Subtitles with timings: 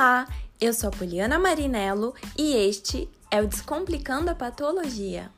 [0.00, 0.26] Olá,
[0.58, 5.30] eu sou a Poliana Marinello e este é o Descomplicando a Patologia.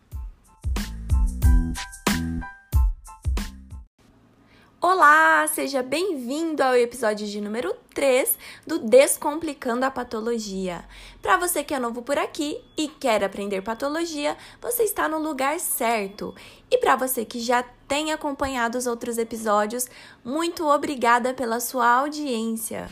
[4.80, 10.84] Olá, seja bem-vindo ao episódio de número 3 do Descomplicando a Patologia.
[11.20, 15.58] Para você que é novo por aqui e quer aprender patologia, você está no lugar
[15.58, 16.32] certo.
[16.70, 19.88] E para você que já tem acompanhado os outros episódios,
[20.24, 22.88] muito obrigada pela sua audiência.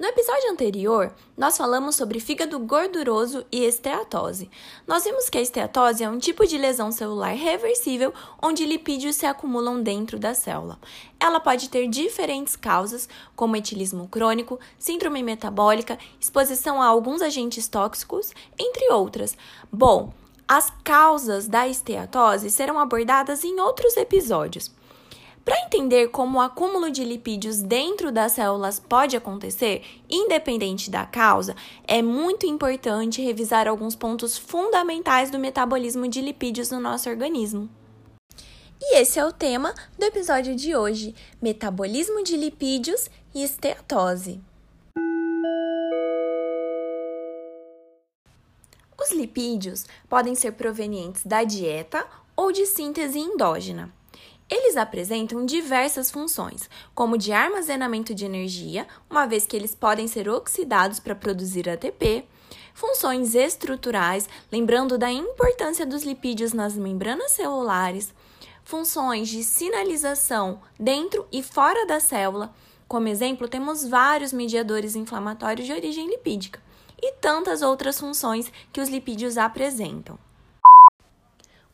[0.00, 4.50] No episódio anterior, nós falamos sobre fígado gorduroso e esteatose.
[4.84, 9.26] Nós vimos que a esteatose é um tipo de lesão celular reversível onde lipídios se
[9.26, 10.76] acumulam dentro da célula.
[11.20, 18.32] Ela pode ter diferentes causas, como etilismo crônico, síndrome metabólica, exposição a alguns agentes tóxicos,
[18.58, 19.36] entre outras.
[19.70, 20.12] Bom,
[20.48, 24.76] as causas da esteatose serão abordadas em outros episódios.
[25.44, 31.54] Para entender como o acúmulo de lipídios dentro das células pode acontecer, independente da causa,
[31.86, 37.68] é muito importante revisar alguns pontos fundamentais do metabolismo de lipídios no nosso organismo.
[38.80, 44.40] E esse é o tema do episódio de hoje: metabolismo de lipídios e esteatose.
[49.00, 53.97] Os lipídios podem ser provenientes da dieta ou de síntese endógena.
[54.50, 60.26] Eles apresentam diversas funções, como de armazenamento de energia, uma vez que eles podem ser
[60.26, 62.24] oxidados para produzir ATP,
[62.72, 68.14] funções estruturais, lembrando da importância dos lipídios nas membranas celulares,
[68.64, 72.54] funções de sinalização dentro e fora da célula.
[72.86, 76.62] Como exemplo, temos vários mediadores inflamatórios de origem lipídica
[77.00, 80.18] e tantas outras funções que os lipídios apresentam.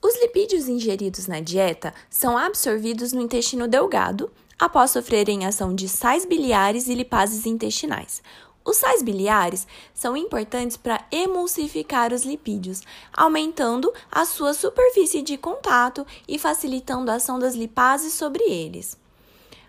[0.04, 6.26] Os lipídios ingeridos na dieta são absorvidos no intestino delgado após sofrerem ação de sais
[6.26, 8.22] biliares e lipases intestinais.
[8.62, 12.82] Os sais biliares são importantes para emulsificar os lipídios,
[13.14, 18.98] aumentando a sua superfície de contato e facilitando a ação das lipases sobre eles.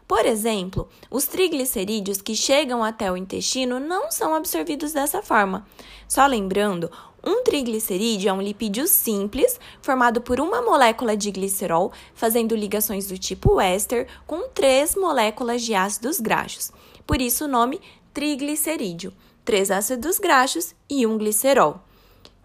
[0.05, 5.65] Por exemplo, os triglicerídeos que chegam até o intestino não são absorvidos dessa forma.
[6.07, 6.91] Só lembrando,
[7.25, 13.17] um triglicerídeo é um lipídio simples, formado por uma molécula de glicerol, fazendo ligações do
[13.17, 16.71] tipo éster com três moléculas de ácidos graxos.
[17.05, 17.81] Por isso o nome
[18.13, 19.11] triglicerídeo,
[19.43, 21.79] três ácidos graxos e um glicerol.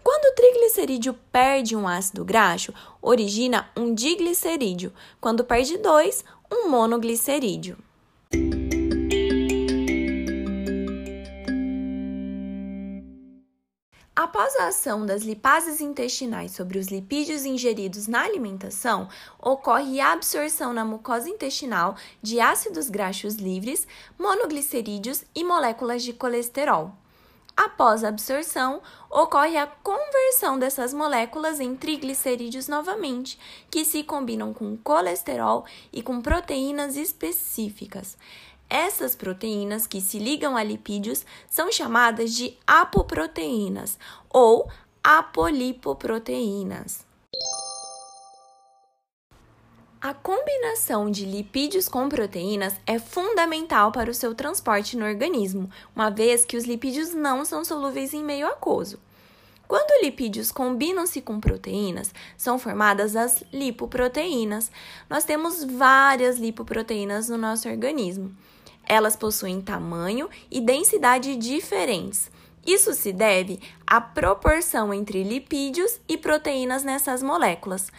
[0.03, 4.91] Quando o triglicerídeo perde um ácido graxo, origina um diglicerídeo.
[5.19, 7.77] Quando perde dois, um monoglicerídeo.
[14.33, 20.71] Após a ação das lipases intestinais sobre os lipídios ingeridos na alimentação, ocorre a absorção
[20.71, 23.85] na mucosa intestinal de ácidos graxos livres,
[24.17, 26.93] monoglicerídeos e moléculas de colesterol.
[27.57, 33.37] Após a absorção, ocorre a conversão dessas moléculas em triglicerídeos novamente,
[33.69, 38.17] que se combinam com colesterol e com proteínas específicas.
[38.73, 43.99] Essas proteínas que se ligam a lipídios são chamadas de apoproteínas
[44.29, 44.71] ou
[45.03, 47.05] apolipoproteínas.
[49.99, 56.09] A combinação de lipídios com proteínas é fundamental para o seu transporte no organismo, uma
[56.09, 59.01] vez que os lipídios não são solúveis em meio aquoso.
[59.67, 64.71] Quando lipídios combinam-se com proteínas, são formadas as lipoproteínas.
[65.09, 68.33] Nós temos várias lipoproteínas no nosso organismo.
[68.85, 72.29] Elas possuem tamanho e densidade diferentes.
[72.65, 77.91] Isso se deve à proporção entre lipídios e proteínas nessas moléculas.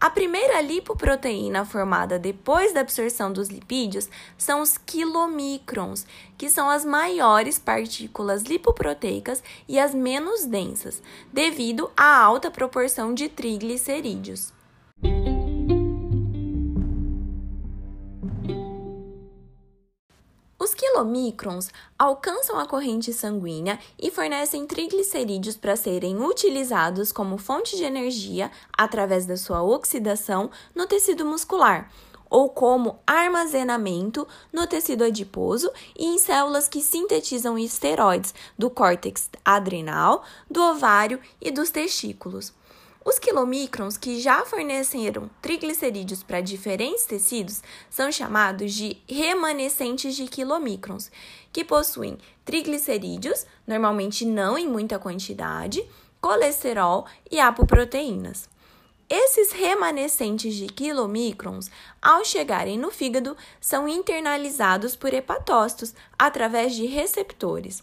[0.00, 4.08] A primeira lipoproteína formada depois da absorção dos lipídios
[4.38, 6.06] são os quilomicrons,
[6.38, 13.28] que são as maiores partículas lipoproteicas e as menos densas, devido à alta proporção de
[13.28, 14.59] triglicerídeos.
[20.60, 27.84] Os quilomicrons alcançam a corrente sanguínea e fornecem triglicerídeos para serem utilizados como fonte de
[27.84, 31.90] energia através da sua oxidação no tecido muscular
[32.28, 40.22] ou como armazenamento no tecido adiposo e em células que sintetizam esteroides do córtex adrenal,
[40.48, 42.52] do ovário e dos testículos.
[43.10, 47.60] Os quilomicrons que já forneceram triglicerídeos para diferentes tecidos
[47.90, 51.10] são chamados de remanescentes de quilomicrons,
[51.52, 55.84] que possuem triglicerídeos, normalmente não em muita quantidade,
[56.20, 58.48] colesterol e apoproteínas.
[59.08, 61.68] esses remanescentes de quilomicrons,
[62.00, 67.82] ao chegarem no fígado, são internalizados por hepatócitos através de receptores.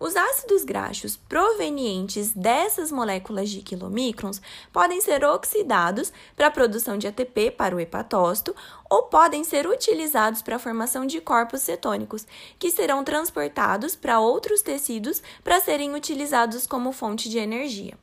[0.00, 4.40] Os ácidos graxos provenientes dessas moléculas de quilomicrons
[4.72, 8.54] podem ser oxidados para a produção de ATP para o hepatócito
[8.88, 12.26] ou podem ser utilizados para a formação de corpos cetônicos,
[12.58, 17.98] que serão transportados para outros tecidos para serem utilizados como fonte de energia.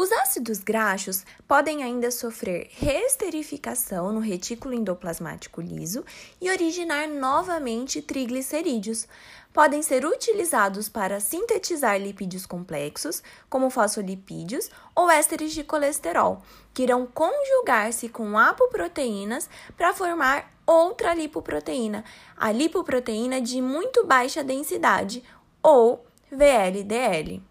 [0.00, 6.02] Os ácidos graxos podem ainda sofrer reesterificação no retículo endoplasmático liso
[6.40, 9.06] e originar novamente triglicerídeos.
[9.52, 16.40] Podem ser utilizados para sintetizar lipídios complexos, como fosfolipídios ou ésteres de colesterol,
[16.72, 22.06] que irão conjugar-se com apoproteínas para formar outra lipoproteína,
[22.38, 25.22] a lipoproteína de muito baixa densidade,
[25.62, 27.49] ou VLDL.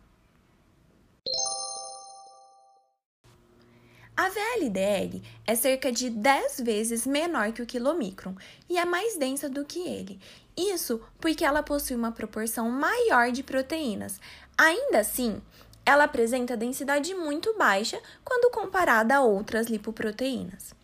[4.29, 8.35] A VLDL é cerca de 10 vezes menor que o quilomicron
[8.69, 10.19] e é mais densa do que ele.
[10.55, 14.21] Isso porque ela possui uma proporção maior de proteínas.
[14.55, 15.41] Ainda assim,
[15.83, 20.75] ela apresenta densidade muito baixa quando comparada a outras lipoproteínas.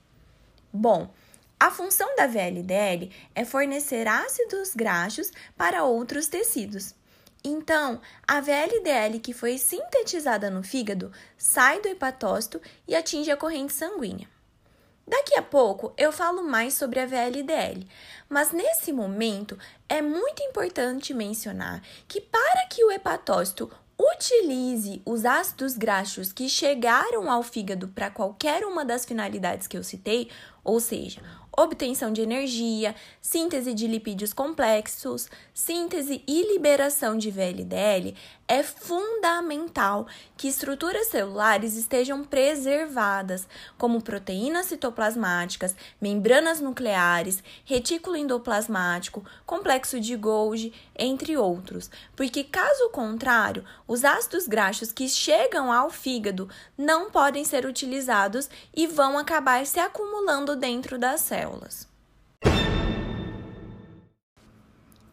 [0.73, 1.13] Bom,
[1.59, 6.95] a função da VLDL é fornecer ácidos graxos para outros tecidos.
[7.47, 13.71] Então, a VLDL que foi sintetizada no fígado sai do hepatócito e atinge a corrente
[13.71, 14.27] sanguínea.
[15.07, 17.87] Daqui a pouco eu falo mais sobre a VLDL,
[18.27, 19.55] mas nesse momento
[19.87, 27.29] é muito importante mencionar que para que o hepatócito utilize os ácidos graxos que chegaram
[27.29, 30.31] ao fígado para qualquer uma das finalidades que eu citei,
[30.63, 31.21] ou seja,
[31.57, 38.15] obtenção de energia, síntese de lipídios complexos, síntese e liberação de VLDL,
[38.47, 40.05] é fundamental
[40.37, 43.47] que estruturas celulares estejam preservadas,
[43.77, 53.65] como proteínas citoplasmáticas, membranas nucleares, retículo endoplasmático, complexo de Golgi, entre outros, porque caso contrário,
[53.87, 56.47] os ácidos graxos que chegam ao fígado
[56.77, 61.87] não podem ser utilizados e vão acabar se acumulando dentro das células.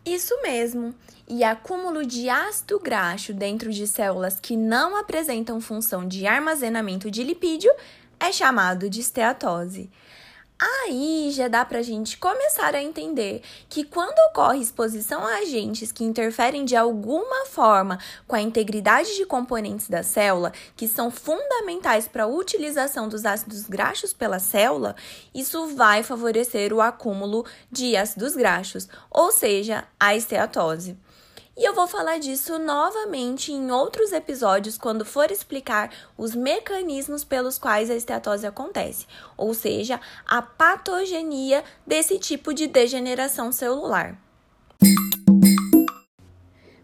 [0.04, 0.94] Isso mesmo,
[1.28, 7.22] e acúmulo de ácido graxo dentro de células que não apresentam função de armazenamento de
[7.22, 7.70] lipídio
[8.18, 9.90] é chamado de esteatose.
[10.64, 15.90] Aí já dá para a gente começar a entender que quando ocorre exposição a agentes
[15.90, 17.98] que interferem de alguma forma
[18.28, 23.64] com a integridade de componentes da célula, que são fundamentais para a utilização dos ácidos
[23.64, 24.94] graxos pela célula,
[25.34, 30.96] isso vai favorecer o acúmulo de ácidos graxos, ou seja, a esteatose.
[31.54, 37.58] E eu vou falar disso novamente em outros episódios quando for explicar os mecanismos pelos
[37.58, 39.06] quais a esteatose acontece,
[39.36, 44.18] ou seja, a patogenia desse tipo de degeneração celular.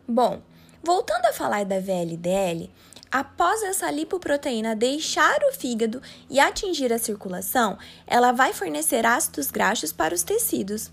[0.06, 0.42] Bom,
[0.82, 2.70] voltando a falar da VLDL,
[3.10, 9.92] após essa lipoproteína deixar o fígado e atingir a circulação, ela vai fornecer ácidos graxos
[9.92, 10.90] para os tecidos.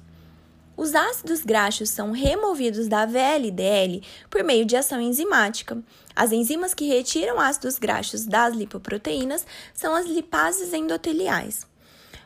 [0.78, 5.82] Os ácidos graxos são removidos da VLDL por meio de ação enzimática.
[6.14, 11.66] As enzimas que retiram ácidos graxos das lipoproteínas são as lipases endoteliais.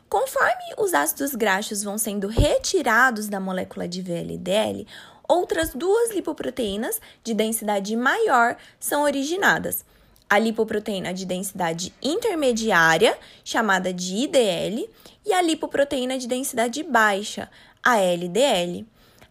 [0.09, 4.88] Conforme os ácidos graxos vão sendo retirados da molécula de VLDL,
[5.27, 9.85] outras duas lipoproteínas de densidade maior são originadas.
[10.27, 14.89] A lipoproteína de densidade intermediária, chamada de IDL,
[15.25, 17.50] e a lipoproteína de densidade baixa,
[17.83, 18.86] a LDL.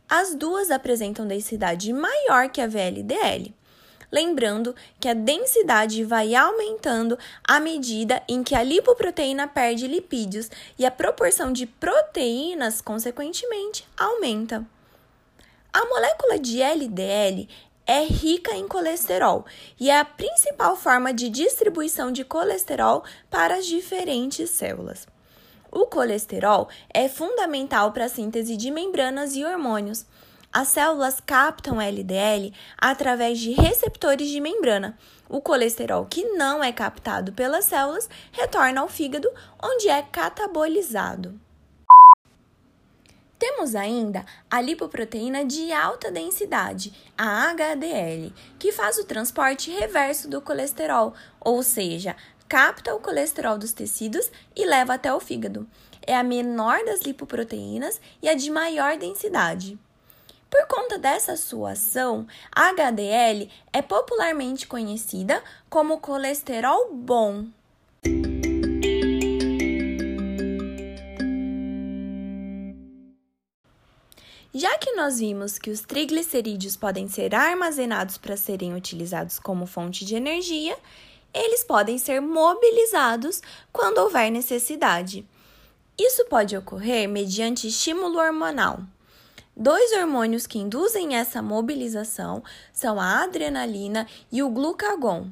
[0.09, 3.55] As duas apresentam densidade maior que a VLDL.
[4.11, 10.87] Lembrando que a densidade vai aumentando à medida em que a lipoproteína perde lipídios e
[10.87, 14.67] a proporção de proteínas, consequentemente, aumenta.
[15.71, 17.47] A molécula de LDL
[17.87, 19.45] é rica em colesterol
[19.79, 25.07] e é a principal forma de distribuição de colesterol para as diferentes células.
[25.71, 30.07] O colesterol é fundamental para a síntese de membranas e hormônios.
[30.51, 34.99] As células captam LDL através de receptores de membrana.
[35.29, 39.29] O colesterol que não é captado pelas células retorna ao fígado,
[39.63, 41.39] onde é catabolizado.
[43.39, 50.41] Temos ainda a lipoproteína de alta densidade, a HDL, que faz o transporte reverso do
[50.41, 52.17] colesterol, ou seja,
[52.49, 55.69] capta o colesterol dos tecidos e leva até o fígado.
[56.07, 59.79] É a menor das lipoproteínas e a de maior densidade.
[60.49, 67.47] Por conta dessa sua ação, a HDL é popularmente conhecida como colesterol bom.
[74.55, 80.07] Já que nós vimos que os triglicerídeos podem ser armazenados para serem utilizados como fonte
[80.07, 80.77] de energia,
[81.33, 83.43] eles podem ser mobilizados
[83.73, 85.27] quando houver necessidade.
[85.99, 88.81] Isso pode ocorrer mediante estímulo hormonal.
[89.57, 92.43] Dois hormônios que induzem essa mobilização
[92.73, 95.29] são a adrenalina e o glucagon.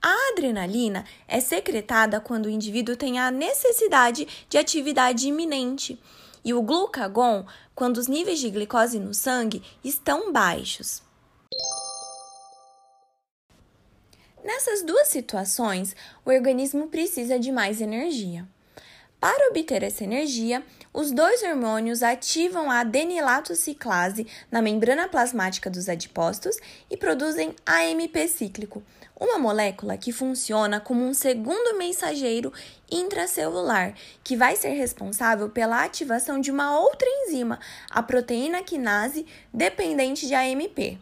[0.00, 6.00] A adrenalina é secretada quando o indivíduo tem a necessidade de atividade iminente,
[6.44, 11.02] e o glucagon quando os níveis de glicose no sangue estão baixos.
[14.44, 15.94] Nessas duas situações,
[16.24, 18.46] o organismo precisa de mais energia.
[19.20, 26.56] Para obter essa energia, os dois hormônios ativam a adenilatociclase na membrana plasmática dos adipócitos
[26.90, 28.82] e produzem AMP cíclico,
[29.18, 32.52] uma molécula que funciona como um segundo mensageiro
[32.90, 33.94] intracelular,
[34.24, 40.34] que vai ser responsável pela ativação de uma outra enzima, a proteína quinase dependente de
[40.34, 40.98] AMP.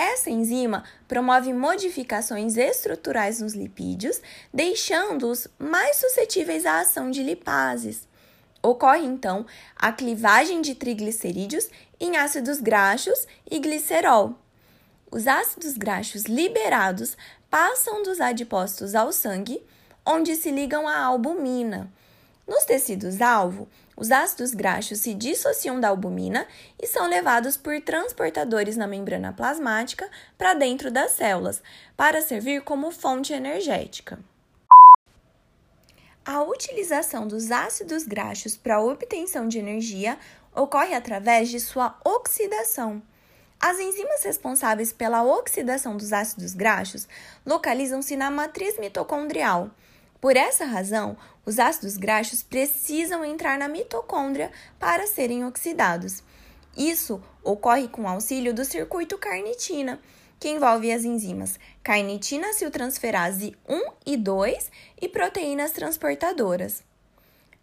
[0.00, 4.18] Essa enzima promove modificações estruturais nos lipídios,
[4.50, 8.08] deixando-os mais suscetíveis à ação de lipases.
[8.62, 9.44] Ocorre então
[9.76, 11.68] a clivagem de triglicerídeos
[12.00, 14.36] em ácidos graxos e glicerol.
[15.10, 17.14] Os ácidos graxos liberados
[17.50, 19.62] passam dos adipócitos ao sangue,
[20.06, 21.92] onde se ligam à albumina.
[22.48, 23.68] Nos tecidos-alvo,
[24.00, 26.46] os ácidos graxos se dissociam da albumina
[26.80, 31.62] e são levados por transportadores na membrana plasmática para dentro das células,
[31.98, 34.18] para servir como fonte energética.
[36.24, 40.18] A utilização dos ácidos graxos para a obtenção de energia
[40.54, 43.02] ocorre através de sua oxidação.
[43.60, 47.06] As enzimas responsáveis pela oxidação dos ácidos graxos
[47.44, 49.70] localizam-se na matriz mitocondrial.
[50.20, 56.22] Por essa razão, os ácidos graxos precisam entrar na mitocôndria para serem oxidados.
[56.76, 59.98] Isso ocorre com auxílio do circuito carnitina,
[60.38, 66.89] que envolve as enzimas carnitina-ciltransferase 1 e 2 e proteínas transportadoras.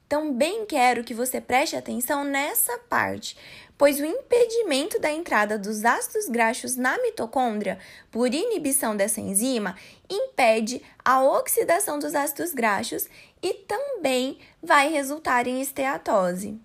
[0.08, 3.38] Também quero que você preste atenção nessa parte,
[3.78, 7.78] pois o impedimento da entrada dos ácidos graxos na mitocôndria
[8.10, 9.76] por inibição dessa enzima
[10.10, 13.10] impede a oxidação dos ácidos graxos
[13.44, 16.58] e também vai resultar em esteatose.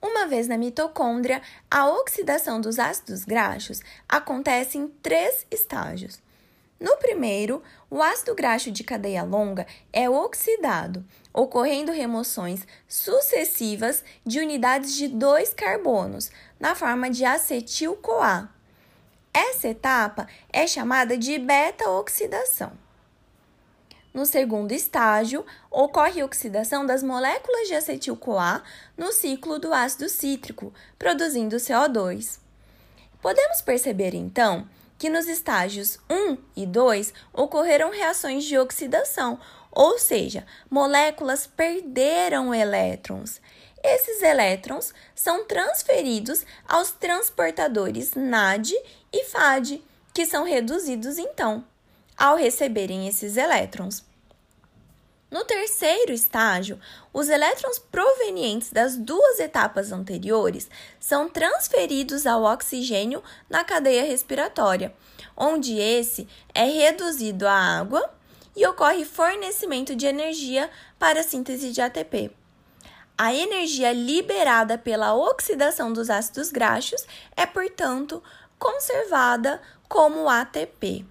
[0.00, 6.20] Uma vez na mitocôndria, a oxidação dos ácidos graxos acontece em três estágios.
[6.80, 14.94] No primeiro, o ácido graxo de cadeia longa é oxidado, ocorrendo remoções sucessivas de unidades
[14.94, 18.48] de dois carbonos, na forma de acetil-CoA.
[19.34, 22.72] Essa etapa é chamada de beta-oxidação.
[24.14, 28.62] No segundo estágio, ocorre oxidação das moléculas de acetil-CoA
[28.96, 32.38] no ciclo do ácido cítrico, produzindo CO2.
[33.20, 34.68] Podemos perceber então
[34.98, 39.38] que nos estágios 1 e 2 ocorreram reações de oxidação,
[39.70, 43.40] ou seja, moléculas perderam elétrons.
[43.82, 48.72] Esses elétrons são transferidos aos transportadores NAD
[49.12, 49.80] e FAD,
[50.12, 51.64] que são reduzidos então
[52.18, 54.07] ao receberem esses elétrons.
[55.30, 56.80] No terceiro estágio,
[57.12, 64.94] os elétrons provenientes das duas etapas anteriores são transferidos ao oxigênio na cadeia respiratória,
[65.36, 68.10] onde esse é reduzido à água
[68.56, 72.30] e ocorre fornecimento de energia para a síntese de ATP.
[73.16, 77.04] A energia liberada pela oxidação dos ácidos graxos
[77.36, 78.22] é, portanto,
[78.58, 81.04] conservada como ATP.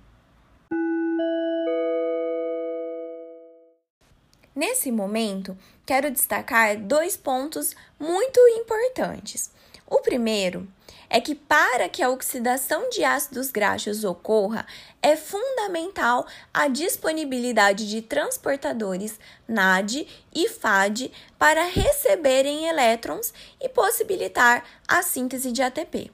[4.57, 9.51] Nesse momento, quero destacar dois pontos muito importantes.
[9.85, 10.67] O primeiro
[11.07, 14.65] é que, para que a oxidação de ácidos graxos ocorra,
[14.99, 25.03] é fundamental a disponibilidade de transportadores NAD e FAD para receberem elétrons e possibilitar a
[25.03, 26.09] síntese de ATP.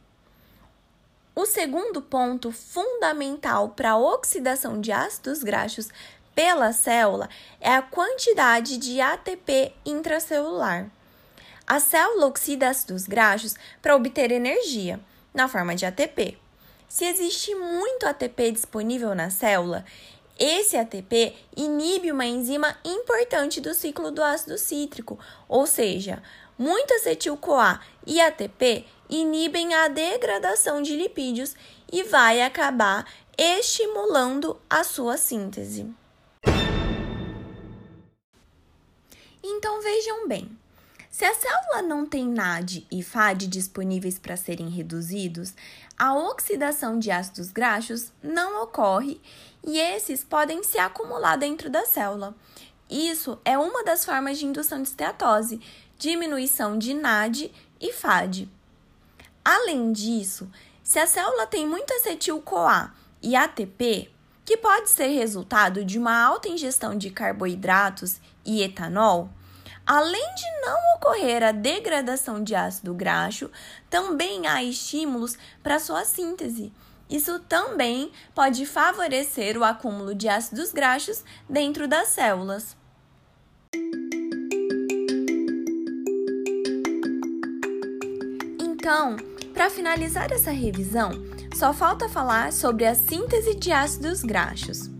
[1.34, 5.90] O segundo ponto fundamental para a oxidação de ácidos graxos
[6.36, 10.90] pela célula é a quantidade de ATP intracelular.
[11.66, 15.00] A célula oxida ácidos graxos para obter energia,
[15.34, 16.38] na forma de ATP.
[16.88, 19.86] Se existe muito ATP disponível na célula,
[20.38, 26.22] esse ATP inibe uma enzima importante do ciclo do ácido cítrico, ou seja,
[26.58, 31.56] muito acetil-CoA e ATP inibem a degradação de lipídios
[31.92, 33.06] e vai acabar
[33.38, 35.94] estimulando a sua síntese.
[39.64, 40.52] Então vejam bem:
[41.10, 45.54] Se a célula não tem NAD e FAD disponíveis para serem reduzidos,
[45.98, 49.22] a oxidação de ácidos graxos não ocorre
[49.66, 52.36] e esses podem se acumular dentro da célula.
[52.90, 55.62] Isso é uma das formas de indução de esteatose,
[55.98, 58.50] diminuição de NAD e FAD.
[59.46, 60.52] Além disso,
[60.84, 64.12] se a célula tem muito acetil-CoA e ATP,
[64.44, 69.30] que pode ser resultado de uma alta ingestão de carboidratos e etanol,
[69.86, 73.50] além de não ocorrer a degradação de ácido graxo,
[73.90, 76.72] também há estímulos para sua síntese.
[77.10, 82.76] Isso também pode favorecer o acúmulo de ácidos graxos dentro das células.
[88.60, 89.16] Então,
[89.54, 91.12] para finalizar essa revisão,
[91.56, 94.93] só falta falar sobre a síntese de ácidos graxos.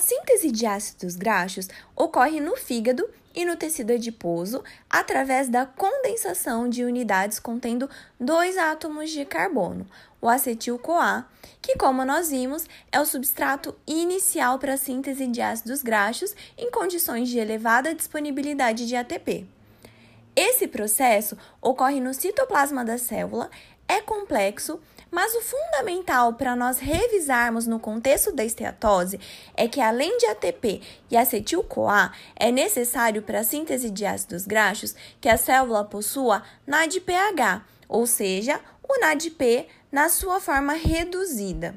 [0.00, 6.84] Síntese de ácidos graxos ocorre no fígado e no tecido adiposo através da condensação de
[6.84, 7.88] unidades contendo
[8.18, 9.86] dois átomos de carbono,
[10.20, 11.26] o acetil-CoA,
[11.62, 16.70] que, como nós vimos, é o substrato inicial para a síntese de ácidos graxos em
[16.70, 19.46] condições de elevada disponibilidade de ATP.
[20.34, 23.50] Esse processo ocorre no citoplasma da célula,
[23.86, 24.80] é complexo,
[25.10, 29.18] mas o fundamental para nós revisarmos no contexto da esteatose
[29.54, 34.94] é que, além de ATP e acetil-CoA, é necessário para a síntese de ácidos graxos
[35.20, 41.74] que a célula possua NADPH, ou seja, o NADP na sua forma reduzida.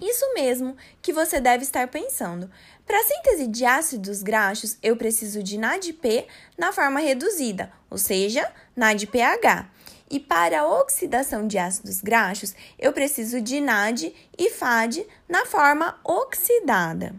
[0.00, 2.50] Isso mesmo que você deve estar pensando.
[2.84, 6.26] Para a síntese de ácidos graxos, eu preciso de NADP
[6.58, 9.70] na forma reduzida, ou seja, NADPH.
[10.12, 15.98] E para a oxidação de ácidos graxos, eu preciso de NAD e FAD na forma
[16.04, 17.14] oxidada.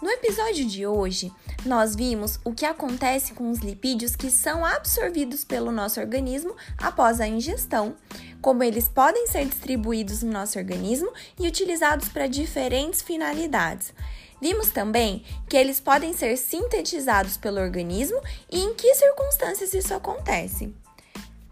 [0.00, 1.32] No episódio de hoje,
[1.64, 7.20] nós vimos o que acontece com os lipídios que são absorvidos pelo nosso organismo após
[7.20, 7.96] a ingestão,
[8.40, 13.92] como eles podem ser distribuídos no nosso organismo e utilizados para diferentes finalidades.
[14.40, 18.20] Vimos também que eles podem ser sintetizados pelo organismo
[18.50, 20.74] e em que circunstâncias isso acontece.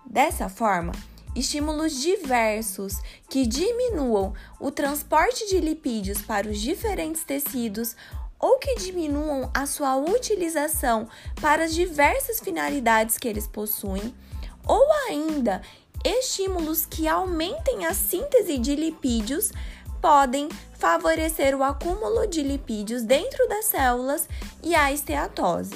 [0.05, 0.93] Dessa forma,
[1.35, 7.97] estímulos diversos que diminuam o transporte de lipídios para os diferentes tecidos
[8.39, 11.09] ou que diminuam a sua utilização
[11.41, 14.15] para as diversas finalidades que eles possuem,
[14.67, 15.63] ou ainda
[16.05, 19.51] estímulos que aumentem a síntese de lipídios
[20.05, 24.29] podem favorecer o acúmulo de lipídios dentro das células
[24.63, 25.75] e a esteatose.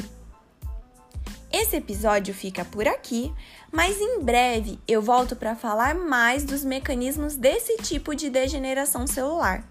[1.50, 3.32] Esse episódio fica por aqui,
[3.72, 9.64] mas em breve eu volto para falar mais dos mecanismos desse tipo de degeneração celular.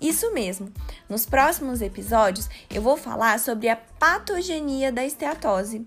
[0.00, 0.72] Isso mesmo.
[1.08, 5.84] Nos próximos episódios eu vou falar sobre a patogenia da esteatose.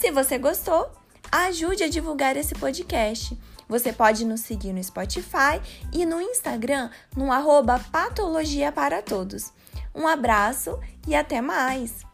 [0.00, 0.90] Se você gostou,
[1.30, 3.38] ajude a divulgar esse podcast.
[3.70, 9.52] Você pode nos seguir no Spotify e no Instagram no arroba Patologia para Todos.
[9.94, 12.09] Um abraço e até mais!